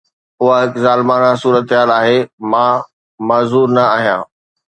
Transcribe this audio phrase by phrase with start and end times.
[0.41, 2.17] اها هڪ ظالمانه صورتحال آهي،
[2.51, 2.81] مان
[3.27, 4.21] معذور نه آهيان